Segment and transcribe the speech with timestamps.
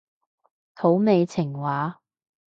[0.75, 1.99] 土味情話